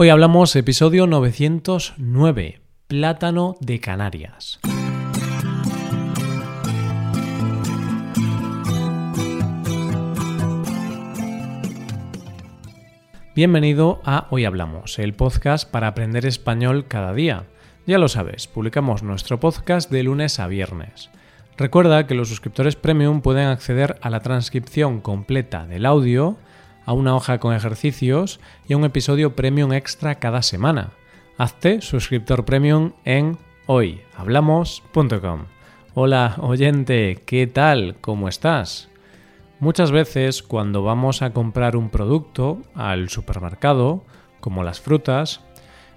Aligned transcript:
Hoy 0.00 0.10
hablamos 0.10 0.54
episodio 0.54 1.08
909, 1.08 2.60
Plátano 2.86 3.56
de 3.58 3.80
Canarias. 3.80 4.60
Bienvenido 13.34 14.00
a 14.04 14.28
Hoy 14.30 14.44
Hablamos, 14.44 15.00
el 15.00 15.14
podcast 15.14 15.68
para 15.68 15.88
aprender 15.88 16.26
español 16.26 16.86
cada 16.86 17.12
día. 17.12 17.46
Ya 17.84 17.98
lo 17.98 18.06
sabes, 18.06 18.46
publicamos 18.46 19.02
nuestro 19.02 19.40
podcast 19.40 19.90
de 19.90 20.04
lunes 20.04 20.38
a 20.38 20.46
viernes. 20.46 21.10
Recuerda 21.56 22.06
que 22.06 22.14
los 22.14 22.28
suscriptores 22.28 22.76
premium 22.76 23.20
pueden 23.20 23.48
acceder 23.48 23.98
a 24.00 24.10
la 24.10 24.20
transcripción 24.20 25.00
completa 25.00 25.66
del 25.66 25.84
audio, 25.84 26.36
a 26.88 26.94
una 26.94 27.14
hoja 27.14 27.38
con 27.38 27.54
ejercicios 27.54 28.40
y 28.66 28.72
a 28.72 28.78
un 28.78 28.84
episodio 28.86 29.36
premium 29.36 29.74
extra 29.74 30.14
cada 30.14 30.40
semana. 30.40 30.92
Hazte 31.36 31.82
suscriptor 31.82 32.46
premium 32.46 32.92
en 33.04 33.36
hoyhablamos.com. 33.66 35.44
Hola 35.92 36.36
oyente, 36.38 37.22
¿qué 37.26 37.46
tal? 37.46 37.96
¿Cómo 38.00 38.26
estás? 38.26 38.88
Muchas 39.60 39.90
veces 39.90 40.42
cuando 40.42 40.82
vamos 40.82 41.20
a 41.20 41.34
comprar 41.34 41.76
un 41.76 41.90
producto 41.90 42.62
al 42.74 43.10
supermercado, 43.10 44.02
como 44.40 44.64
las 44.64 44.80
frutas, 44.80 45.42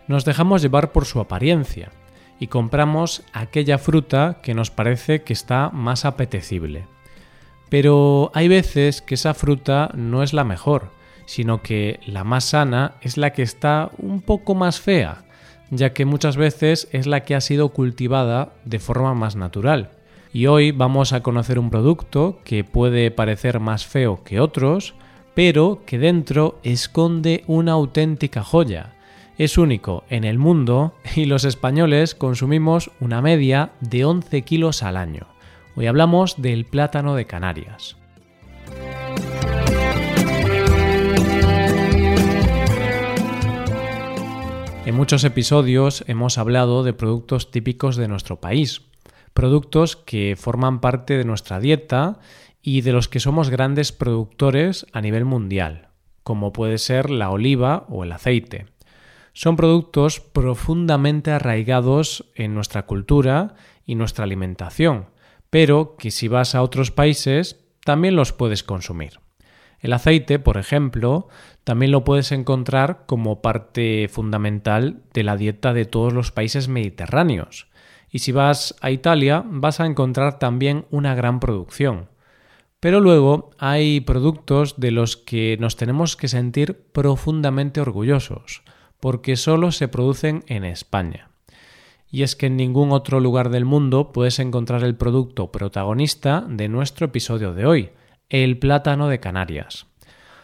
nos 0.10 0.26
dejamos 0.26 0.62
llevar 0.62 0.92
por 0.92 1.06
su 1.06 1.22
apariencia 1.22 1.94
y 2.38 2.48
compramos 2.48 3.24
aquella 3.32 3.78
fruta 3.78 4.40
que 4.44 4.54
nos 4.54 4.72
parece 4.72 5.22
que 5.24 5.32
está 5.32 5.70
más 5.70 6.04
apetecible. 6.04 6.86
Pero 7.72 8.32
hay 8.34 8.50
veces 8.50 9.02
que 9.02 9.16
esa 9.16 9.34
fruta 9.34 9.92
no 9.96 10.24
es 10.24 10.34
la 10.34 10.44
mejor, 10.44 10.90
sino 11.26 11.62
que 11.62 12.02
la 12.06 12.26
más 12.26 12.44
sana 12.44 12.96
es 13.02 13.16
la 13.16 13.30
que 13.30 13.44
está 13.44 13.92
un 13.98 14.20
poco 14.20 14.56
más 14.56 14.82
fea, 14.82 15.24
ya 15.70 15.94
que 15.94 16.04
muchas 16.04 16.36
veces 16.36 16.90
es 16.92 17.08
la 17.08 17.22
que 17.22 17.34
ha 17.34 17.40
sido 17.40 17.70
cultivada 17.70 18.52
de 18.66 18.80
forma 18.80 19.14
más 19.14 19.38
natural. 19.38 19.92
Y 20.34 20.48
hoy 20.48 20.74
vamos 20.74 21.14
a 21.14 21.24
conocer 21.24 21.60
un 21.60 21.70
producto 21.70 22.42
que 22.44 22.66
puede 22.66 23.10
parecer 23.10 23.62
más 23.62 23.86
feo 23.86 24.22
que 24.26 24.42
otros, 24.42 24.94
pero 25.34 25.84
que 25.86 25.98
dentro 25.98 26.60
esconde 26.64 27.46
una 27.48 27.72
auténtica 27.72 28.44
joya. 28.44 28.96
Es 29.38 29.58
único 29.58 30.04
en 30.10 30.26
el 30.26 30.40
mundo 30.40 30.94
y 31.16 31.24
los 31.24 31.46
españoles 31.46 32.16
consumimos 32.16 32.92
una 33.00 33.22
media 33.22 33.72
de 33.80 34.04
11 34.04 34.42
kilos 34.42 34.84
al 34.84 34.98
año. 34.98 35.31
Hoy 35.74 35.88
hablamos 35.88 36.42
del 36.42 36.66
plátano 36.66 37.16
de 37.16 37.26
Canarias. 37.26 37.96
En 44.86 44.96
muchos 44.96 45.24
episodios 45.24 46.04
hemos 46.08 46.38
hablado 46.38 46.84
de 46.84 46.92
productos 46.92 47.52
típicos 47.52 47.96
de 47.96 48.10
nuestro 48.10 48.42
país, 48.42 48.82
productos 49.34 49.96
que 49.96 50.36
forman 50.38 50.82
parte 50.82 51.18
de 51.18 51.24
nuestra 51.24 51.62
dieta 51.62 52.20
y 52.62 52.82
de 52.82 52.92
los 52.92 53.08
que 53.08 53.22
somos 53.22 53.50
grandes 53.50 53.94
productores 53.94 54.86
a 54.92 55.00
nivel 55.00 55.24
mundial, 55.24 55.88
como 56.24 56.52
puede 56.52 56.80
ser 56.80 57.10
la 57.10 57.30
oliva 57.30 57.86
o 57.88 58.04
el 58.04 58.12
aceite. 58.12 58.66
Son 59.32 59.56
productos 59.56 60.20
profundamente 60.20 61.32
arraigados 61.32 62.26
en 62.36 62.54
nuestra 62.54 62.86
cultura 62.86 63.56
y 63.86 63.96
nuestra 63.96 64.26
alimentación, 64.26 65.06
pero 65.52 65.98
que 65.98 66.10
si 66.10 66.28
vas 66.28 66.56
a 66.56 66.64
otros 66.64 66.90
países 66.90 67.60
también 67.86 68.16
los 68.16 68.34
puedes 68.34 68.64
consumir. 68.64 69.20
El 69.80 69.94
aceite, 69.94 70.40
por 70.40 70.58
ejemplo, 70.58 71.28
también 71.64 71.92
lo 71.92 72.04
puedes 72.04 72.32
encontrar 72.32 73.04
como 73.06 73.42
parte 73.42 74.08
fundamental 74.10 75.02
de 75.14 75.24
la 75.24 75.38
dieta 75.38 75.74
de 75.74 75.86
todos 75.86 76.14
los 76.14 76.32
países 76.32 76.68
mediterráneos. 76.68 77.68
Y 78.10 78.20
si 78.20 78.32
vas 78.32 78.76
a 78.82 78.92
Italia 78.92 79.44
vas 79.46 79.80
a 79.80 79.86
encontrar 79.86 80.40
también 80.40 80.86
una 80.90 81.16
gran 81.16 81.40
producción. 81.40 82.10
Pero 82.80 83.00
luego 83.00 83.52
hay 83.58 84.02
productos 84.02 84.80
de 84.80 84.92
los 84.92 85.18
que 85.18 85.58
nos 85.60 85.76
tenemos 85.76 86.16
que 86.16 86.28
sentir 86.28 86.86
profundamente 86.94 87.82
orgullosos, 87.82 88.64
porque 89.00 89.36
solo 89.36 89.72
se 89.72 89.88
producen 89.88 90.44
en 90.48 90.64
España 90.64 91.31
y 92.12 92.24
es 92.24 92.36
que 92.36 92.48
en 92.48 92.58
ningún 92.58 92.92
otro 92.92 93.20
lugar 93.20 93.50
del 93.50 93.66
mundo 93.66 94.12
puedes 94.12 94.40
encontrar 94.40 94.84
el 94.84 94.96
producto 94.96 95.52
protagonista 95.52 96.46
de 96.48 96.68
nuestro 96.68 97.06
episodio 97.06 97.54
de 97.54 97.66
hoy, 97.66 97.90
el 98.30 98.60
plátano 98.60 99.08
de 99.08 99.22
Canarias. 99.22 99.88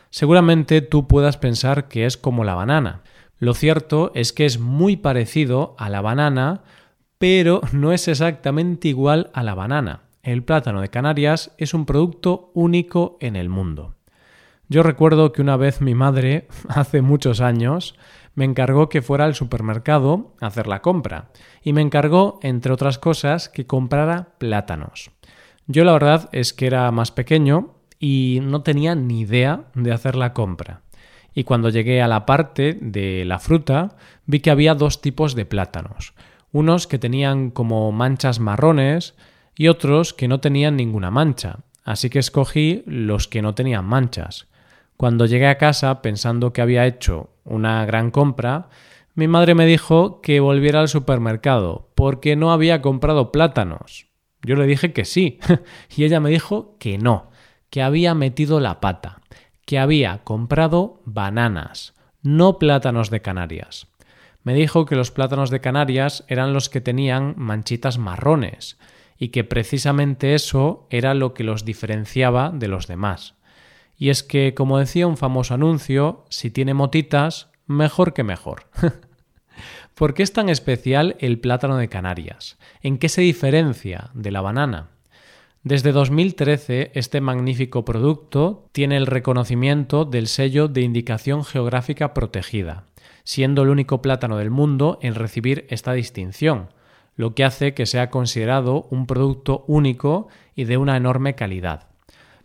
Seguramente 0.10 0.82
tú 0.82 1.08
puedas 1.08 1.38
pensar 1.38 1.90
que 1.90 2.06
es 2.06 2.16
como 2.16 2.46
la 2.46 2.56
banana. 2.56 3.02
Lo 3.38 3.54
cierto 3.54 4.12
es 4.16 4.32
que 4.32 4.46
es 4.46 4.60
muy 4.60 4.96
parecido 4.96 5.76
a 5.78 5.90
la 5.90 6.02
banana, 6.02 6.64
pero 7.18 7.62
no 7.74 7.92
es 7.92 8.08
exactamente 8.08 8.88
igual 8.88 9.30
a 9.34 9.44
la 9.44 9.54
banana. 9.54 10.02
El 10.24 10.44
plátano 10.44 10.82
de 10.82 10.90
Canarias 10.90 11.54
es 11.58 11.74
un 11.74 11.86
producto 11.86 12.52
único 12.54 13.18
en 13.20 13.36
el 13.36 13.50
mundo. 13.50 13.96
Yo 14.70 14.84
recuerdo 14.84 15.32
que 15.32 15.42
una 15.42 15.56
vez 15.56 15.82
mi 15.82 15.96
madre, 15.96 16.48
hace 16.70 17.02
muchos 17.02 17.42
años, 17.42 17.96
me 18.38 18.46
encargó 18.46 18.88
que 18.88 19.02
fuera 19.02 19.26
al 19.26 19.34
supermercado 19.34 20.36
a 20.40 20.46
hacer 20.46 20.68
la 20.68 20.84
compra 20.84 21.32
y 21.64 21.74
me 21.74 21.82
encargó, 21.82 22.38
entre 22.44 22.72
otras 22.72 23.00
cosas, 23.00 23.50
que 23.50 23.66
comprara 23.66 24.36
plátanos. 24.38 25.10
Yo 25.66 25.84
la 25.84 25.94
verdad 25.94 26.30
es 26.32 26.54
que 26.54 26.68
era 26.68 26.92
más 26.92 27.10
pequeño 27.10 27.74
y 28.00 28.38
no 28.44 28.62
tenía 28.62 28.94
ni 28.94 29.22
idea 29.22 29.64
de 29.74 29.92
hacer 29.92 30.16
la 30.16 30.34
compra. 30.34 30.84
Y 31.34 31.46
cuando 31.46 31.70
llegué 31.70 32.00
a 32.04 32.08
la 32.08 32.28
parte 32.28 32.78
de 32.80 33.26
la 33.26 33.40
fruta, 33.40 33.96
vi 34.28 34.40
que 34.40 34.52
había 34.52 34.76
dos 34.76 35.02
tipos 35.02 35.34
de 35.34 35.48
plátanos. 35.48 36.14
Unos 36.52 36.86
que 36.86 37.00
tenían 37.00 37.50
como 37.50 37.92
manchas 37.92 38.40
marrones 38.40 39.16
y 39.56 39.68
otros 39.68 40.14
que 40.14 40.28
no 40.28 40.42
tenían 40.42 40.76
ninguna 40.76 41.10
mancha. 41.10 41.62
Así 41.84 42.12
que 42.12 42.20
escogí 42.20 42.84
los 42.86 43.28
que 43.28 43.42
no 43.42 43.56
tenían 43.56 43.86
manchas. 43.86 44.48
Cuando 44.96 45.26
llegué 45.26 45.48
a 45.48 45.58
casa 45.58 46.04
pensando 46.04 46.54
que 46.54 46.62
había 46.62 46.86
hecho 46.86 47.32
una 47.48 47.86
gran 47.86 48.12
compra, 48.12 48.70
mi 49.16 49.28
madre 49.28 49.56
me 49.56 49.66
dijo 49.66 50.22
que 50.22 50.40
volviera 50.40 50.80
al 50.80 50.90
supermercado 50.90 51.90
porque 51.96 52.36
no 52.36 52.52
había 52.52 52.82
comprado 52.82 53.32
plátanos. 53.32 54.08
Yo 54.44 54.56
le 54.56 54.68
dije 54.68 54.94
que 54.94 55.06
sí, 55.06 55.40
y 55.96 56.04
ella 56.04 56.20
me 56.20 56.30
dijo 56.30 56.78
que 56.80 56.98
no, 56.98 57.32
que 57.70 57.82
había 57.82 58.14
metido 58.14 58.60
la 58.60 58.80
pata, 58.80 59.22
que 59.66 59.80
había 59.80 60.24
comprado 60.24 61.02
bananas, 61.06 61.96
no 62.22 62.60
plátanos 62.60 63.10
de 63.10 63.22
Canarias. 63.22 63.88
Me 64.44 64.54
dijo 64.54 64.86
que 64.86 64.96
los 64.96 65.12
plátanos 65.12 65.50
de 65.50 65.62
Canarias 65.62 66.24
eran 66.28 66.54
los 66.54 66.70
que 66.70 66.80
tenían 66.80 67.34
manchitas 67.38 67.98
marrones, 67.98 68.78
y 69.18 69.30
que 69.30 69.44
precisamente 69.44 70.36
eso 70.36 70.88
era 70.90 71.14
lo 71.14 71.34
que 71.34 71.44
los 71.44 71.66
diferenciaba 71.66 72.52
de 72.54 72.68
los 72.68 72.88
demás. 72.88 73.37
Y 73.98 74.10
es 74.10 74.24
que, 74.24 74.54
como 74.54 74.78
decía 74.78 75.08
un 75.08 75.18
famoso 75.18 75.54
anuncio, 75.54 76.26
si 76.30 76.52
tiene 76.52 76.74
motitas, 76.74 77.50
mejor 77.66 78.14
que 78.14 78.24
mejor. 78.24 78.68
¿Por 79.96 80.14
qué 80.14 80.22
es 80.22 80.32
tan 80.32 80.50
especial 80.50 81.16
el 81.20 81.40
plátano 81.40 81.78
de 81.78 81.90
Canarias? 81.90 82.58
¿En 82.82 83.00
qué 83.00 83.10
se 83.10 83.22
diferencia 83.22 84.12
de 84.14 84.30
la 84.30 84.42
banana? 84.42 84.90
Desde 85.64 85.92
2013, 85.92 86.92
este 86.94 87.20
magnífico 87.20 87.84
producto 87.84 88.70
tiene 88.72 88.96
el 88.96 89.08
reconocimiento 89.08 90.06
del 90.06 90.28
sello 90.28 90.68
de 90.68 90.82
indicación 90.82 91.44
geográfica 91.44 92.14
protegida, 92.14 92.86
siendo 93.24 93.64
el 93.64 93.70
único 93.70 94.02
plátano 94.02 94.38
del 94.38 94.52
mundo 94.52 95.00
en 95.02 95.16
recibir 95.16 95.66
esta 95.70 95.94
distinción, 95.94 96.70
lo 97.16 97.34
que 97.34 97.44
hace 97.44 97.74
que 97.74 97.88
sea 97.88 98.12
considerado 98.12 98.88
un 98.92 99.08
producto 99.08 99.66
único 99.68 100.28
y 100.56 100.66
de 100.66 100.78
una 100.78 100.96
enorme 100.96 101.36
calidad. 101.36 101.87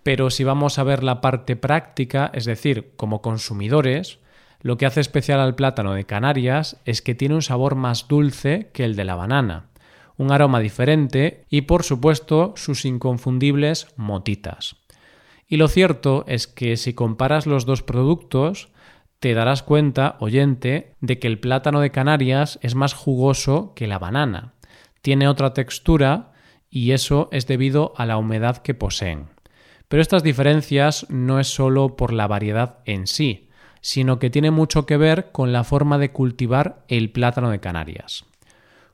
Pero 0.03 0.31
si 0.31 0.45
vamos 0.45 0.79
a 0.79 0.85
ver 0.85 1.05
la 1.05 1.21
parte 1.21 1.57
práctica, 1.57 2.31
es 2.35 2.45
decir, 2.45 2.93
como 2.97 3.23
consumidores, 3.23 4.19
lo 4.61 4.77
que 4.77 4.87
hace 4.87 5.01
especial 5.01 5.41
al 5.41 5.55
plátano 5.55 5.93
de 5.95 6.05
Canarias 6.05 6.81
es 6.85 7.03
que 7.03 7.15
tiene 7.15 7.35
un 7.35 7.43
sabor 7.43 7.75
más 7.75 8.09
dulce 8.09 8.71
que 8.73 8.85
el 8.85 8.97
de 8.97 9.05
la 9.05 9.17
banana, 9.17 9.71
un 10.17 10.33
aroma 10.33 10.61
diferente 10.61 11.45
y 11.51 11.63
por 11.63 11.83
supuesto 11.83 12.55
sus 12.57 12.85
inconfundibles 12.85 13.89
motitas. 13.97 14.77
Y 15.49 15.57
lo 15.57 15.69
cierto 15.69 16.25
es 16.29 16.47
que 16.47 16.77
si 16.77 16.95
comparas 16.95 17.47
los 17.47 17.67
dos 17.67 17.83
productos, 17.83 18.71
te 19.19 19.35
darás 19.35 19.63
cuenta, 19.63 20.17
oyente, 20.21 20.95
de 21.01 21.19
que 21.19 21.29
el 21.29 21.39
plátano 21.39 21.81
de 21.81 21.91
Canarias 21.91 22.59
es 22.63 22.75
más 22.75 22.95
jugoso 22.95 23.73
que 23.75 23.87
la 23.87 23.99
banana. 23.99 24.55
Tiene 25.01 25.29
otra 25.29 25.55
textura 25.55 26.33
y 26.71 26.93
eso 26.93 27.29
es 27.33 27.47
debido 27.47 27.93
a 27.97 28.07
la 28.07 28.17
humedad 28.17 28.59
que 28.59 28.75
poseen. 28.75 29.32
Pero 29.93 30.01
estas 30.01 30.23
diferencias 30.23 31.05
no 31.11 31.39
es 31.39 31.49
solo 31.49 31.97
por 31.97 32.15
la 32.15 32.27
variedad 32.27 32.79
en 32.87 33.07
sí, 33.07 33.51
sino 33.83 34.19
que 34.19 34.31
tiene 34.31 34.51
mucho 34.51 34.87
que 34.87 34.97
ver 34.97 35.33
con 35.33 35.53
la 35.53 35.65
forma 35.65 35.99
de 35.99 36.13
cultivar 36.13 36.83
el 36.89 37.11
plátano 37.11 37.51
de 37.51 37.61
Canarias. 37.61 38.25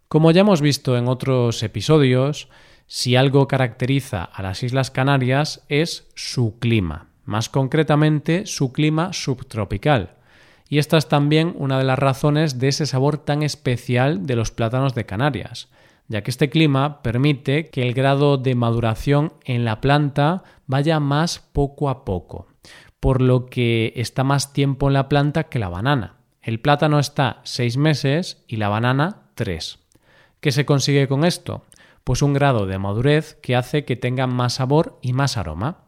Como 0.08 0.32
ya 0.32 0.40
hemos 0.40 0.60
visto 0.60 0.98
en 0.98 1.06
otros 1.06 1.62
episodios, 1.62 2.48
si 2.88 3.14
algo 3.14 3.46
caracteriza 3.46 4.24
a 4.24 4.42
las 4.42 4.64
Islas 4.64 4.90
Canarias 4.90 5.64
es 5.68 6.08
su 6.16 6.58
clima, 6.58 7.06
más 7.24 7.48
concretamente 7.48 8.44
su 8.46 8.72
clima 8.72 9.12
subtropical. 9.12 10.16
Y 10.68 10.78
esta 10.78 10.98
es 10.98 11.06
también 11.06 11.54
una 11.58 11.78
de 11.78 11.84
las 11.84 12.00
razones 12.00 12.58
de 12.58 12.66
ese 12.66 12.86
sabor 12.86 13.18
tan 13.18 13.44
especial 13.44 14.26
de 14.26 14.34
los 14.34 14.50
plátanos 14.50 14.96
de 14.96 15.06
Canarias, 15.06 15.68
ya 16.08 16.22
que 16.22 16.30
este 16.30 16.50
clima 16.50 17.02
permite 17.02 17.68
que 17.68 17.82
el 17.82 17.94
grado 17.94 18.38
de 18.38 18.54
maduración 18.54 19.34
en 19.44 19.64
la 19.64 19.80
planta 19.80 20.42
vaya 20.66 21.00
más 21.00 21.38
poco 21.38 21.88
a 21.90 22.04
poco, 22.04 22.46
por 22.98 23.22
lo 23.22 23.46
que 23.46 23.92
está 23.96 24.24
más 24.24 24.52
tiempo 24.52 24.88
en 24.88 24.94
la 24.94 25.08
planta 25.08 25.44
que 25.44 25.58
la 25.58 25.68
banana. 25.68 26.16
El 26.42 26.60
plátano 26.60 26.98
está 26.98 27.40
seis 27.44 27.76
meses 27.76 28.42
y 28.48 28.56
la 28.56 28.68
banana 28.68 29.28
tres. 29.34 29.80
¿Qué 30.40 30.50
se 30.50 30.64
consigue 30.64 31.08
con 31.08 31.24
esto? 31.24 31.64
Pues 32.04 32.22
un 32.22 32.32
grado 32.32 32.66
de 32.66 32.78
madurez 32.78 33.34
que 33.42 33.54
hace 33.54 33.84
que 33.84 33.96
tengan 33.96 34.34
más 34.34 34.54
sabor 34.54 34.98
y 35.02 35.12
más 35.12 35.36
aroma. 35.36 35.84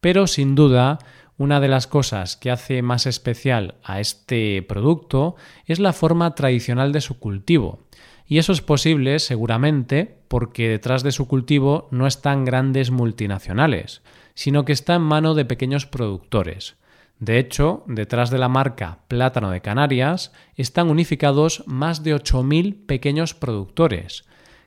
Pero 0.00 0.26
sin 0.26 0.54
duda, 0.54 0.98
una 1.36 1.60
de 1.60 1.68
las 1.68 1.86
cosas 1.86 2.36
que 2.36 2.50
hace 2.50 2.80
más 2.82 3.06
especial 3.06 3.74
a 3.82 4.00
este 4.00 4.62
producto 4.62 5.36
es 5.66 5.78
la 5.78 5.92
forma 5.92 6.34
tradicional 6.34 6.92
de 6.92 7.00
su 7.00 7.18
cultivo. 7.18 7.80
Y 8.28 8.36
eso 8.36 8.52
es 8.52 8.60
posible 8.60 9.18
seguramente 9.18 10.18
porque 10.28 10.68
detrás 10.68 11.02
de 11.02 11.12
su 11.12 11.26
cultivo 11.26 11.88
no 11.90 12.06
están 12.06 12.44
grandes 12.44 12.90
multinacionales, 12.90 14.02
sino 14.34 14.66
que 14.66 14.72
está 14.72 14.94
en 14.96 15.02
mano 15.02 15.34
de 15.34 15.46
pequeños 15.46 15.86
productores. 15.86 16.76
De 17.18 17.38
hecho, 17.38 17.82
detrás 17.86 18.30
de 18.30 18.38
la 18.38 18.48
marca 18.48 18.98
Plátano 19.08 19.50
de 19.50 19.62
Canarias 19.62 20.32
están 20.56 20.90
unificados 20.90 21.64
más 21.66 22.04
de 22.04 22.14
8.000 22.14 22.86
pequeños 22.86 23.32
productores, 23.34 24.24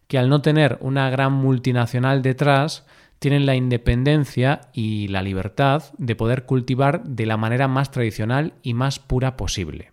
que 0.08 0.18
al 0.18 0.28
no 0.28 0.42
tener 0.42 0.78
una 0.82 1.10
gran 1.12 1.32
multinacional 1.32 2.24
detrás, 2.24 2.86
tienen 3.20 3.46
la 3.46 3.56
independencia 3.56 4.62
y 4.74 5.08
la 5.10 5.22
libertad 5.22 5.84
de 6.00 6.16
poder 6.16 6.46
cultivar 6.46 7.04
de 7.04 7.28
la 7.28 7.38
manera 7.38 7.68
más 7.68 7.92
tradicional 7.92 8.56
y 8.64 8.74
más 8.74 8.98
pura 8.98 9.38
posible. 9.38 9.92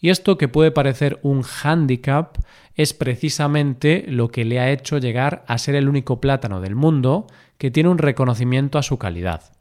Y 0.00 0.10
esto 0.10 0.38
que 0.38 0.48
puede 0.48 0.70
parecer 0.70 1.18
un 1.22 1.42
hándicap 1.42 2.38
es 2.74 2.94
precisamente 2.94 4.04
lo 4.08 4.28
que 4.28 4.44
le 4.44 4.60
ha 4.60 4.70
hecho 4.70 4.98
llegar 4.98 5.44
a 5.48 5.58
ser 5.58 5.74
el 5.74 5.88
único 5.88 6.20
plátano 6.20 6.60
del 6.60 6.76
mundo 6.76 7.26
que 7.58 7.70
tiene 7.70 7.88
un 7.88 7.98
reconocimiento 7.98 8.78
a 8.78 8.82
su 8.82 8.98
calidad. 8.98 9.52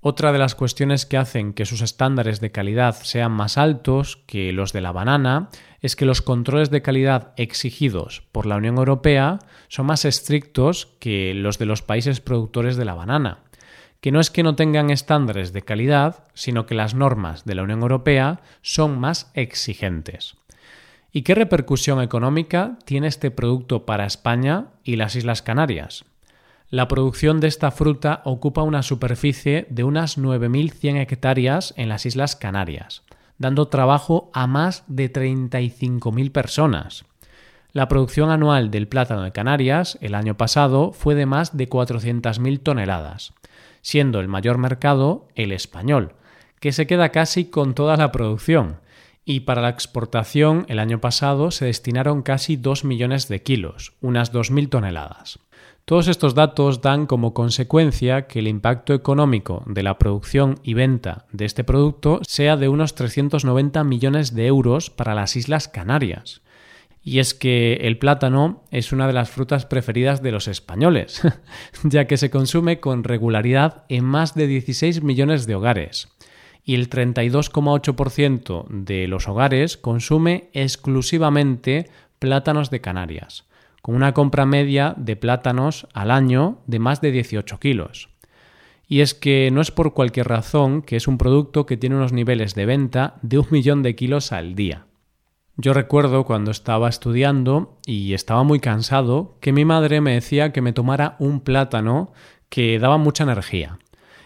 Otra 0.00 0.30
de 0.30 0.38
las 0.38 0.54
cuestiones 0.54 1.06
que 1.06 1.16
hacen 1.16 1.52
que 1.52 1.64
sus 1.64 1.80
estándares 1.80 2.40
de 2.40 2.52
calidad 2.52 2.96
sean 3.02 3.32
más 3.32 3.58
altos 3.58 4.18
que 4.26 4.52
los 4.52 4.72
de 4.72 4.80
la 4.80 4.92
banana 4.92 5.48
es 5.80 5.96
que 5.96 6.04
los 6.04 6.22
controles 6.22 6.70
de 6.70 6.82
calidad 6.82 7.32
exigidos 7.36 8.22
por 8.30 8.46
la 8.46 8.56
Unión 8.56 8.76
Europea 8.76 9.38
son 9.68 9.86
más 9.86 10.04
estrictos 10.04 10.88
que 11.00 11.34
los 11.34 11.58
de 11.58 11.66
los 11.66 11.82
países 11.82 12.20
productores 12.20 12.76
de 12.76 12.84
la 12.84 12.94
banana, 12.94 13.40
que 14.00 14.12
no 14.12 14.20
es 14.20 14.30
que 14.30 14.42
no 14.42 14.54
tengan 14.54 14.90
estándares 14.90 15.52
de 15.52 15.62
calidad, 15.62 16.24
sino 16.34 16.66
que 16.66 16.74
las 16.74 16.94
normas 16.94 17.44
de 17.44 17.54
la 17.54 17.62
Unión 17.62 17.82
Europea 17.82 18.40
son 18.62 18.98
más 18.98 19.30
exigentes. 19.34 20.36
¿Y 21.12 21.22
qué 21.22 21.34
repercusión 21.34 22.02
económica 22.02 22.78
tiene 22.84 23.06
este 23.06 23.30
producto 23.30 23.86
para 23.86 24.06
España 24.06 24.66
y 24.84 24.96
las 24.96 25.16
Islas 25.16 25.40
Canarias? 25.40 26.04
La 26.68 26.88
producción 26.88 27.40
de 27.40 27.46
esta 27.46 27.70
fruta 27.70 28.22
ocupa 28.24 28.62
una 28.62 28.82
superficie 28.82 29.66
de 29.70 29.84
unas 29.84 30.18
9.100 30.18 31.00
hectáreas 31.00 31.72
en 31.76 31.88
las 31.88 32.06
Islas 32.06 32.34
Canarias, 32.34 33.02
dando 33.38 33.68
trabajo 33.68 34.30
a 34.34 34.46
más 34.46 34.84
de 34.88 35.12
35.000 35.12 36.32
personas. 36.32 37.04
La 37.72 37.88
producción 37.88 38.30
anual 38.30 38.70
del 38.70 38.88
plátano 38.88 39.22
de 39.22 39.32
Canarias 39.32 39.96
el 40.00 40.14
año 40.14 40.36
pasado 40.36 40.92
fue 40.92 41.14
de 41.14 41.26
más 41.26 41.56
de 41.56 41.68
400.000 41.68 42.62
toneladas, 42.62 43.32
siendo 43.86 44.18
el 44.18 44.26
mayor 44.26 44.58
mercado 44.58 45.28
el 45.36 45.52
español, 45.52 46.14
que 46.58 46.72
se 46.72 46.88
queda 46.88 47.10
casi 47.10 47.44
con 47.44 47.72
toda 47.72 47.96
la 47.96 48.10
producción, 48.10 48.80
y 49.24 49.40
para 49.40 49.62
la 49.62 49.68
exportación 49.68 50.66
el 50.68 50.80
año 50.80 51.00
pasado 51.00 51.52
se 51.52 51.66
destinaron 51.66 52.22
casi 52.22 52.56
2 52.56 52.82
millones 52.82 53.28
de 53.28 53.44
kilos, 53.44 53.92
unas 54.00 54.32
2.000 54.32 54.70
toneladas. 54.70 55.38
Todos 55.84 56.08
estos 56.08 56.34
datos 56.34 56.82
dan 56.82 57.06
como 57.06 57.32
consecuencia 57.32 58.26
que 58.26 58.40
el 58.40 58.48
impacto 58.48 58.92
económico 58.92 59.62
de 59.66 59.84
la 59.84 59.98
producción 59.98 60.58
y 60.64 60.74
venta 60.74 61.26
de 61.30 61.44
este 61.44 61.62
producto 61.62 62.18
sea 62.26 62.56
de 62.56 62.68
unos 62.68 62.96
390 62.96 63.84
millones 63.84 64.34
de 64.34 64.48
euros 64.48 64.90
para 64.90 65.14
las 65.14 65.36
Islas 65.36 65.68
Canarias. 65.68 66.42
Y 67.08 67.20
es 67.20 67.34
que 67.34 67.74
el 67.82 67.98
plátano 67.98 68.64
es 68.72 68.90
una 68.90 69.06
de 69.06 69.12
las 69.12 69.30
frutas 69.30 69.64
preferidas 69.64 70.24
de 70.24 70.32
los 70.32 70.48
españoles, 70.48 71.22
ya 71.84 72.08
que 72.08 72.16
se 72.16 72.30
consume 72.30 72.80
con 72.80 73.04
regularidad 73.04 73.84
en 73.88 74.04
más 74.04 74.34
de 74.34 74.48
16 74.48 75.04
millones 75.04 75.46
de 75.46 75.54
hogares. 75.54 76.08
Y 76.64 76.74
el 76.74 76.90
32,8% 76.90 78.66
de 78.68 79.06
los 79.06 79.28
hogares 79.28 79.76
consume 79.76 80.50
exclusivamente 80.52 81.88
plátanos 82.18 82.70
de 82.70 82.80
Canarias 82.80 83.44
con 83.82 83.94
una 83.94 84.12
compra 84.12 84.44
media 84.44 84.92
de 84.96 85.14
plátanos 85.14 85.86
al 85.94 86.10
año 86.10 86.58
de 86.66 86.80
más 86.80 87.00
de 87.00 87.12
18 87.12 87.60
kilos. 87.60 88.08
Y 88.88 88.98
es 88.98 89.14
que 89.14 89.48
no 89.52 89.60
es 89.60 89.70
por 89.70 89.94
cualquier 89.94 90.26
razón 90.26 90.82
que 90.82 90.96
es 90.96 91.06
un 91.06 91.18
producto 91.18 91.66
que 91.66 91.76
tiene 91.76 91.94
unos 91.94 92.12
niveles 92.12 92.56
de 92.56 92.66
venta 92.66 93.14
de 93.22 93.38
un 93.38 93.46
millón 93.50 93.84
de 93.84 93.94
kilos 93.94 94.32
al 94.32 94.56
día. 94.56 94.86
Yo 95.58 95.72
recuerdo 95.72 96.24
cuando 96.24 96.50
estaba 96.50 96.88
estudiando 96.88 97.78
y 97.86 98.12
estaba 98.12 98.42
muy 98.42 98.60
cansado 98.60 99.38
que 99.40 99.52
mi 99.52 99.64
madre 99.64 100.02
me 100.02 100.12
decía 100.12 100.52
que 100.52 100.60
me 100.60 100.74
tomara 100.74 101.16
un 101.18 101.40
plátano 101.40 102.12
que 102.50 102.78
daba 102.78 102.98
mucha 102.98 103.24
energía. 103.24 103.78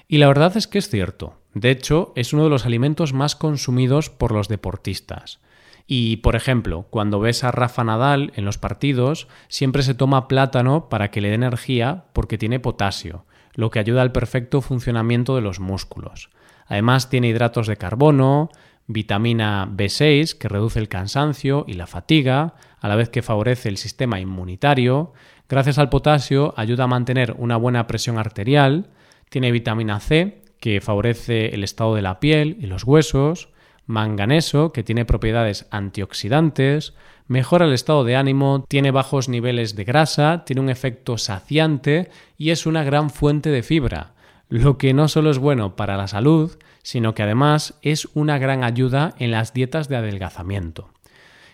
Y 0.08 0.18
la 0.18 0.26
verdad 0.26 0.56
es 0.56 0.66
que 0.66 0.78
es 0.78 0.88
cierto. 0.88 1.38
De 1.54 1.70
hecho, 1.70 2.12
es 2.16 2.32
uno 2.32 2.42
de 2.42 2.50
los 2.50 2.66
alimentos 2.66 3.12
más 3.12 3.36
consumidos 3.36 4.10
por 4.10 4.32
los 4.32 4.48
deportistas. 4.48 5.40
Y, 5.86 6.16
por 6.18 6.34
ejemplo, 6.34 6.86
cuando 6.90 7.20
ves 7.20 7.44
a 7.44 7.52
Rafa 7.52 7.84
Nadal 7.84 8.32
en 8.34 8.44
los 8.44 8.58
partidos, 8.58 9.28
siempre 9.46 9.84
se 9.84 9.94
toma 9.94 10.26
plátano 10.26 10.88
para 10.88 11.12
que 11.12 11.20
le 11.20 11.28
dé 11.28 11.34
energía 11.34 12.06
porque 12.12 12.38
tiene 12.38 12.58
potasio, 12.58 13.24
lo 13.54 13.70
que 13.70 13.78
ayuda 13.78 14.02
al 14.02 14.12
perfecto 14.12 14.60
funcionamiento 14.62 15.36
de 15.36 15.42
los 15.42 15.60
músculos. 15.60 16.30
Además, 16.66 17.08
tiene 17.08 17.28
hidratos 17.28 17.66
de 17.66 17.76
carbono, 17.76 18.50
vitamina 18.92 19.69
B6 19.70 20.37
que 20.37 20.48
reduce 20.48 20.78
el 20.78 20.88
cansancio 20.88 21.64
y 21.69 21.75
la 21.75 21.87
fatiga, 21.87 22.54
a 22.81 22.88
la 22.88 22.96
vez 22.96 23.08
que 23.08 23.22
favorece 23.22 23.69
el 23.69 23.76
sistema 23.76 24.20
inmunitario. 24.20 25.12
Gracias 25.48 25.78
al 25.78 25.90
potasio 25.90 26.54
ayuda 26.56 26.84
a 26.84 26.88
mantener 26.88 27.34
una 27.38 27.56
buena 27.56 27.87
presión 27.87 28.19
arterial, 28.19 28.90
tiene 29.28 29.52
vitamina 29.52 30.00
C 30.00 30.42
que 30.60 30.81
favorece 30.81 31.54
el 31.54 31.64
estado 31.64 31.94
de 31.94 32.02
la 32.02 32.20
piel 32.20 32.56
y 32.60 32.66
los 32.66 32.84
huesos, 32.84 33.48
manganeso, 33.87 34.72
que 34.72 34.82
tiene 34.82 35.04
propiedades 35.04 35.66
antioxidantes, 35.70 36.94
mejora 37.26 37.66
el 37.66 37.72
estado 37.72 38.04
de 38.04 38.16
ánimo, 38.16 38.64
tiene 38.68 38.90
bajos 38.90 39.28
niveles 39.28 39.75
de 39.75 39.85
grasa, 39.85 40.44
tiene 40.44 40.61
un 40.61 40.68
efecto 40.68 41.16
saciante 41.16 42.11
y 42.37 42.50
es 42.50 42.66
una 42.66 42.85
gran 42.85 43.11
fuente 43.11 43.50
de 43.50 43.62
fibra, 43.62 44.12
lo 44.49 44.78
que 44.78 44.92
no 44.92 45.09
solo 45.09 45.30
es 45.30 45.38
bueno 45.38 45.76
para 45.76 45.97
la 45.97 46.09
salud, 46.09 46.59
sino 46.82 47.14
que 47.14 47.22
además 47.22 47.78
es 47.82 48.08
una 48.14 48.38
gran 48.38 48.64
ayuda 48.64 49.14
en 49.18 49.30
las 49.30 49.52
dietas 49.52 49.88
de 49.88 49.96
adelgazamiento. 49.96 50.90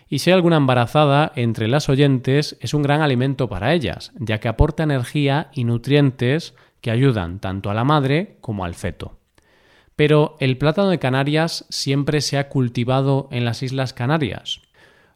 Y 0.09 0.19
si 0.19 0.29
hay 0.29 0.35
alguna 0.35 0.57
embarazada 0.57 1.33
entre 1.35 1.67
las 1.67 1.89
oyentes, 1.89 2.57
es 2.61 2.73
un 2.73 2.81
gran 2.81 3.01
alimento 3.01 3.49
para 3.49 3.73
ellas, 3.73 4.13
ya 4.17 4.39
que 4.39 4.47
aporta 4.47 4.83
energía 4.83 5.49
y 5.53 5.65
nutrientes 5.65 6.55
que 6.81 6.91
ayudan 6.91 7.39
tanto 7.39 7.69
a 7.69 7.73
la 7.73 7.83
madre 7.83 8.37
como 8.39 8.63
al 8.63 8.73
feto. 8.73 9.17
Pero 9.95 10.37
el 10.39 10.57
plátano 10.57 10.89
de 10.89 10.99
Canarias 10.99 11.65
siempre 11.69 12.21
se 12.21 12.37
ha 12.37 12.49
cultivado 12.49 13.27
en 13.31 13.43
las 13.43 13.63
Islas 13.63 13.93
Canarias. 13.93 14.61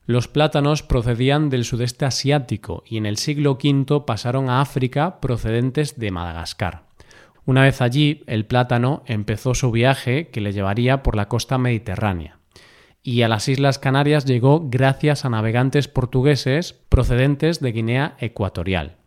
Los 0.06 0.28
plátanos 0.28 0.82
procedían 0.82 1.50
del 1.50 1.64
sudeste 1.64 2.06
asiático 2.06 2.84
y 2.86 2.98
en 2.98 3.06
el 3.06 3.18
siglo 3.18 3.52
V 3.52 4.04
pasaron 4.06 4.50
a 4.50 4.60
África 4.60 5.22
procedentes 5.22 6.00
de 6.00 6.12
Madagascar. 6.12 6.91
Una 7.46 7.64
vez 7.64 7.82
allí, 7.82 8.24
el 8.28 8.46
plátano 8.46 9.04
empezó 9.06 9.56
su 9.56 9.72
viaje 9.72 10.30
que 10.30 10.42
le 10.42 10.54
llevaría 10.54 11.04
por 11.04 11.16
la 11.16 11.28
costa 11.28 11.58
mediterránea. 11.58 12.38
Y 13.04 13.24
a 13.24 13.28
las 13.28 13.48
Islas 13.48 13.80
Canarias 13.80 14.26
llegó 14.26 14.70
gracias 14.70 15.26
a 15.26 15.30
navegantes 15.30 15.88
portugueses 15.88 16.74
procedentes 16.88 17.60
de 17.60 17.72
Guinea 17.72 18.16
Ecuatorial. 18.20 18.98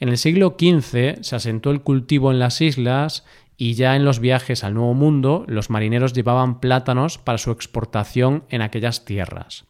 En 0.00 0.08
el 0.08 0.18
siglo 0.18 0.56
XV 0.58 1.22
se 1.22 1.36
asentó 1.36 1.70
el 1.70 1.82
cultivo 1.82 2.30
en 2.32 2.38
las 2.38 2.60
islas 2.60 3.24
y 3.56 3.74
ya 3.74 3.96
en 3.96 4.04
los 4.04 4.20
viajes 4.20 4.62
al 4.64 4.74
Nuevo 4.74 4.94
Mundo 4.94 5.44
los 5.48 5.70
marineros 5.70 6.12
llevaban 6.12 6.60
plátanos 6.60 7.18
para 7.18 7.38
su 7.38 7.50
exportación 7.50 8.44
en 8.48 8.62
aquellas 8.62 9.04
tierras. 9.04 9.66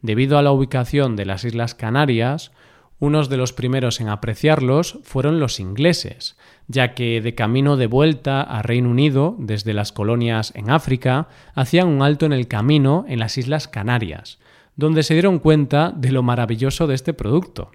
Debido 0.00 0.38
a 0.38 0.42
la 0.42 0.52
ubicación 0.52 1.16
de 1.16 1.26
las 1.26 1.44
Islas 1.44 1.74
Canarias, 1.74 2.52
unos 2.98 3.28
de 3.28 3.36
los 3.36 3.52
primeros 3.52 4.00
en 4.00 4.08
apreciarlos 4.08 4.98
fueron 5.02 5.38
los 5.38 5.60
ingleses, 5.60 6.36
ya 6.68 6.94
que 6.94 7.20
de 7.20 7.34
camino 7.34 7.76
de 7.76 7.86
vuelta 7.86 8.42
a 8.42 8.62
Reino 8.62 8.90
Unido 8.90 9.36
desde 9.38 9.74
las 9.74 9.92
colonias 9.92 10.52
en 10.54 10.70
África 10.70 11.28
hacían 11.54 11.88
un 11.88 12.02
alto 12.02 12.26
en 12.26 12.32
el 12.32 12.48
camino 12.48 13.04
en 13.08 13.18
las 13.18 13.38
Islas 13.38 13.68
Canarias, 13.68 14.38
donde 14.74 15.02
se 15.02 15.14
dieron 15.14 15.38
cuenta 15.38 15.92
de 15.96 16.12
lo 16.12 16.22
maravilloso 16.22 16.86
de 16.86 16.94
este 16.94 17.14
producto. 17.14 17.70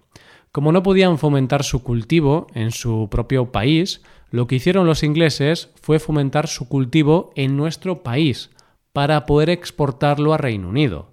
Como 0.51 0.71
no 0.71 0.83
podían 0.83 1.17
fomentar 1.17 1.63
su 1.63 1.83
cultivo 1.83 2.47
en 2.53 2.71
su 2.71 3.07
propio 3.09 3.51
país, 3.51 4.01
lo 4.31 4.47
que 4.47 4.55
hicieron 4.55 4.85
los 4.85 5.03
ingleses 5.03 5.69
fue 5.81 5.99
fomentar 5.99 6.47
su 6.47 6.67
cultivo 6.67 7.31
en 7.35 7.55
nuestro 7.57 8.03
país, 8.03 8.49
para 8.93 9.25
poder 9.25 9.49
exportarlo 9.49 10.33
a 10.33 10.37
Reino 10.37 10.69
Unido. 10.69 11.11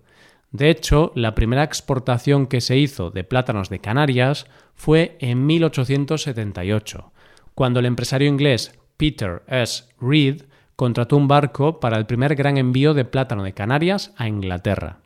De 0.51 0.71
hecho, 0.71 1.13
la 1.15 1.35
primera 1.35 1.63
exportación 1.63 2.47
que 2.47 2.61
se 2.61 2.79
hizo 2.79 3.11
de 3.11 3.25
plátanos 3.25 3.69
de 3.69 3.81
Canarias 3.81 4.47
fue 4.75 5.17
en 5.21 5.47
1878, 5.47 7.13
cuando 7.59 7.81
el 7.81 7.87
empresario 7.87 8.29
inglés 8.29 8.79
Peter 8.97 9.43
S. 9.49 9.83
Reed 10.01 10.43
contrató 10.77 11.17
un 11.17 11.27
barco 11.27 11.81
para 11.81 11.99
el 11.99 12.07
primer 12.07 12.37
gran 12.37 12.57
envío 12.57 12.95
de 12.95 13.05
plátano 13.05 13.43
de 13.43 13.53
Canarias 13.53 14.13
a 14.17 14.29
Inglaterra. 14.29 14.99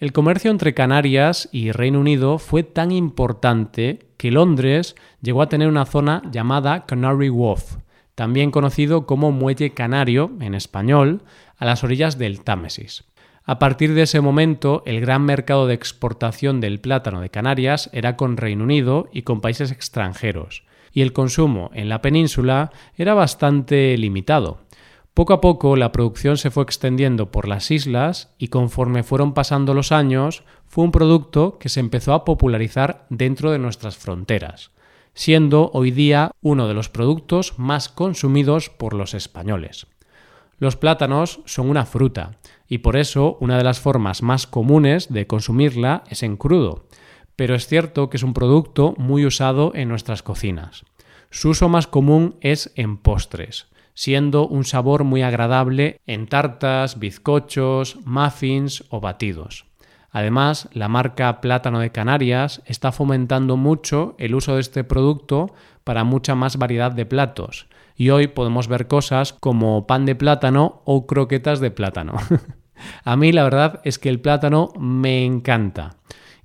El 0.00 0.12
comercio 0.12 0.50
entre 0.50 0.74
Canarias 0.74 1.48
y 1.52 1.70
Reino 1.70 2.00
Unido 2.00 2.38
fue 2.38 2.64
tan 2.64 2.90
importante 2.90 4.08
que 4.16 4.32
Londres 4.32 4.96
llegó 5.22 5.40
a 5.40 5.48
tener 5.48 5.68
una 5.68 5.84
zona 5.84 6.20
llamada 6.32 6.84
Canary 6.84 7.30
Wharf, 7.30 7.76
también 8.16 8.50
conocido 8.50 9.06
como 9.06 9.30
Muelle 9.30 9.70
Canario 9.70 10.32
en 10.40 10.56
español, 10.56 11.22
a 11.58 11.64
las 11.64 11.84
orillas 11.84 12.18
del 12.18 12.40
Támesis. 12.40 13.04
A 13.44 13.60
partir 13.60 13.94
de 13.94 14.02
ese 14.02 14.20
momento, 14.20 14.82
el 14.84 15.00
gran 15.00 15.22
mercado 15.22 15.68
de 15.68 15.74
exportación 15.74 16.60
del 16.60 16.80
plátano 16.80 17.20
de 17.20 17.30
Canarias 17.30 17.88
era 17.92 18.16
con 18.16 18.36
Reino 18.36 18.64
Unido 18.64 19.08
y 19.12 19.22
con 19.22 19.40
países 19.40 19.70
extranjeros, 19.70 20.64
y 20.94 21.02
el 21.02 21.12
consumo 21.12 21.70
en 21.74 21.90
la 21.90 22.00
península 22.00 22.70
era 22.96 23.12
bastante 23.12 23.98
limitado. 23.98 24.60
Poco 25.12 25.32
a 25.32 25.40
poco 25.40 25.76
la 25.76 25.92
producción 25.92 26.38
se 26.38 26.50
fue 26.50 26.62
extendiendo 26.62 27.30
por 27.30 27.46
las 27.46 27.70
islas 27.70 28.34
y 28.38 28.48
conforme 28.48 29.02
fueron 29.02 29.34
pasando 29.34 29.74
los 29.74 29.92
años 29.92 30.44
fue 30.66 30.84
un 30.84 30.92
producto 30.92 31.58
que 31.58 31.68
se 31.68 31.80
empezó 31.80 32.14
a 32.14 32.24
popularizar 32.24 33.06
dentro 33.10 33.50
de 33.50 33.58
nuestras 33.58 33.96
fronteras, 33.96 34.70
siendo 35.12 35.70
hoy 35.72 35.90
día 35.90 36.30
uno 36.40 36.66
de 36.66 36.74
los 36.74 36.88
productos 36.88 37.58
más 37.58 37.88
consumidos 37.88 38.70
por 38.70 38.94
los 38.94 39.14
españoles. 39.14 39.86
Los 40.58 40.76
plátanos 40.76 41.40
son 41.44 41.68
una 41.68 41.86
fruta 41.86 42.38
y 42.68 42.78
por 42.78 42.96
eso 42.96 43.36
una 43.40 43.56
de 43.58 43.64
las 43.64 43.80
formas 43.80 44.22
más 44.22 44.46
comunes 44.46 45.12
de 45.12 45.26
consumirla 45.26 46.04
es 46.08 46.22
en 46.22 46.36
crudo, 46.36 46.86
pero 47.36 47.54
es 47.54 47.66
cierto 47.66 48.10
que 48.10 48.16
es 48.16 48.22
un 48.22 48.34
producto 48.34 48.94
muy 48.98 49.26
usado 49.26 49.72
en 49.74 49.88
nuestras 49.88 50.22
cocinas. 50.22 50.84
Su 51.30 51.50
uso 51.50 51.68
más 51.68 51.86
común 51.86 52.36
es 52.40 52.72
en 52.76 52.96
postres, 52.96 53.66
siendo 53.94 54.46
un 54.46 54.64
sabor 54.64 55.04
muy 55.04 55.22
agradable 55.22 56.00
en 56.06 56.26
tartas, 56.26 56.98
bizcochos, 56.98 57.98
muffins 58.04 58.84
o 58.90 59.00
batidos. 59.00 59.66
Además, 60.10 60.68
la 60.72 60.88
marca 60.88 61.40
Plátano 61.40 61.80
de 61.80 61.90
Canarias 61.90 62.62
está 62.66 62.92
fomentando 62.92 63.56
mucho 63.56 64.14
el 64.18 64.36
uso 64.36 64.54
de 64.54 64.60
este 64.60 64.84
producto 64.84 65.52
para 65.82 66.04
mucha 66.04 66.36
más 66.36 66.56
variedad 66.56 66.92
de 66.92 67.04
platos, 67.04 67.66
y 67.96 68.10
hoy 68.10 68.28
podemos 68.28 68.68
ver 68.68 68.86
cosas 68.86 69.32
como 69.32 69.86
pan 69.86 70.06
de 70.06 70.14
plátano 70.14 70.82
o 70.84 71.06
croquetas 71.06 71.60
de 71.60 71.70
plátano. 71.70 72.14
A 73.04 73.16
mí 73.16 73.32
la 73.32 73.44
verdad 73.44 73.80
es 73.84 73.98
que 73.98 74.08
el 74.08 74.20
plátano 74.20 74.72
me 74.78 75.24
encanta. 75.24 75.96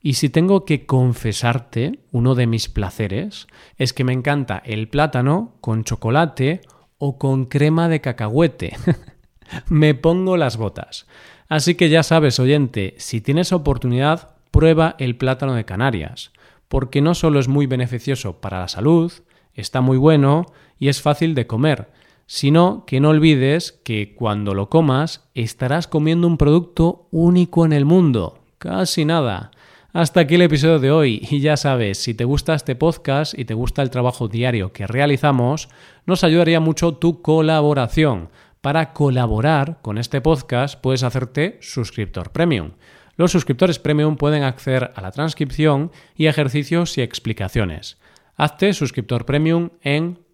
Y 0.01 0.13
si 0.13 0.29
tengo 0.29 0.65
que 0.65 0.86
confesarte, 0.86 2.00
uno 2.12 2.36
de 2.36 2.48
mis 2.48 2.70
placeres 2.70 3.48
es 3.77 3.94
que 3.94 4.03
me 4.03 4.13
encanta 4.13 4.62
el 4.65 4.88
plátano 4.88 5.56
con 5.62 5.84
chocolate 5.84 6.62
o 6.98 7.18
con 7.18 7.46
crema 7.46 7.89
de 7.89 8.01
cacahuete. 8.01 8.75
Me 9.70 9.96
pongo 9.96 10.38
las 10.38 10.58
botas. 10.58 11.08
Así 11.48 11.75
que 11.75 11.89
ya 11.89 12.03
sabes, 12.03 12.39
oyente, 12.39 12.94
si 12.98 13.22
tienes 13.22 13.51
oportunidad, 13.51 14.36
prueba 14.51 14.96
el 15.00 15.15
plátano 15.15 15.56
de 15.56 15.65
Canarias, 15.65 16.32
porque 16.68 17.01
no 17.01 17.15
solo 17.15 17.39
es 17.39 17.48
muy 17.48 17.65
beneficioso 17.65 18.39
para 18.39 18.60
la 18.60 18.68
salud, 18.68 19.12
está 19.56 19.82
muy 19.82 19.98
bueno 19.98 20.46
y 20.77 20.89
es 20.89 21.01
fácil 21.01 21.34
de 21.34 21.48
comer, 21.48 21.89
sino 22.27 22.86
que 22.86 23.00
no 23.00 23.10
olvides 23.10 23.72
que 23.84 24.13
cuando 24.13 24.53
lo 24.53 24.70
comas 24.70 25.27
estarás 25.34 25.88
comiendo 25.88 26.27
un 26.27 26.38
producto 26.38 27.08
único 27.10 27.65
en 27.65 27.74
el 27.74 27.86
mundo. 27.86 28.44
Casi 28.60 29.03
nada. 29.06 29.51
Hasta 29.91 30.19
aquí 30.19 30.36
el 30.36 30.43
episodio 30.43 30.77
de 30.77 30.91
hoy 30.91 31.27
y 31.31 31.39
ya 31.39 31.58
sabes, 31.58 31.98
si 31.98 32.13
te 32.13 32.24
gusta 32.24 32.53
este 32.53 32.75
podcast 32.75 33.38
y 33.38 33.46
te 33.46 33.55
gusta 33.55 33.81
el 33.81 33.89
trabajo 33.89 34.27
diario 34.27 34.72
que 34.72 34.86
realizamos, 34.86 35.67
nos 36.05 36.24
ayudaría 36.24 36.60
mucho 36.60 36.93
tu 36.93 37.24
colaboración. 37.24 38.29
Para 38.62 38.93
colaborar 38.93 39.79
con 39.81 39.98
este 39.98 40.22
podcast 40.22 40.79
puedes 40.79 41.01
hacerte 41.01 41.58
suscriptor 41.62 42.31
premium. 42.31 42.74
Los 43.15 43.31
suscriptores 43.31 43.79
premium 43.79 44.15
pueden 44.15 44.43
acceder 44.43 44.91
a 44.96 45.01
la 45.01 45.10
transcripción 45.10 45.91
y 46.15 46.27
ejercicios 46.27 46.96
y 47.00 47.01
explicaciones. 47.01 47.98
Hazte 48.36 48.74
suscriptor 48.74 49.25
premium 49.25 49.72
en 49.81 50.19